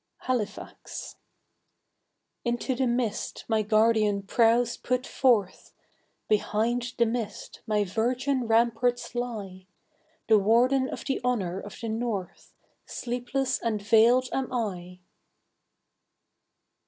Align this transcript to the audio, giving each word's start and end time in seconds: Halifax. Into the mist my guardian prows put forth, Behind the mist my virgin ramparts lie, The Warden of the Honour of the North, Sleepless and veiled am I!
Halifax. 0.21 1.17
Into 2.43 2.73
the 2.73 2.87
mist 2.87 3.45
my 3.47 3.61
guardian 3.61 4.23
prows 4.23 4.75
put 4.75 5.05
forth, 5.05 5.73
Behind 6.27 6.95
the 6.97 7.05
mist 7.05 7.61
my 7.67 7.83
virgin 7.83 8.47
ramparts 8.47 9.13
lie, 9.13 9.67
The 10.27 10.39
Warden 10.39 10.89
of 10.89 11.05
the 11.05 11.21
Honour 11.23 11.59
of 11.59 11.77
the 11.79 11.89
North, 11.89 12.51
Sleepless 12.87 13.59
and 13.59 13.79
veiled 13.79 14.27
am 14.33 14.51
I! 14.51 15.01